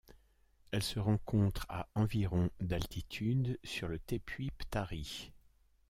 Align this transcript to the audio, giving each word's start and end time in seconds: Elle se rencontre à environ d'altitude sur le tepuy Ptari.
Elle 0.71 0.81
se 0.81 0.97
rencontre 0.97 1.67
à 1.69 1.87
environ 1.93 2.49
d'altitude 2.59 3.59
sur 3.63 3.87
le 3.87 3.99
tepuy 3.99 4.49
Ptari. 4.57 5.31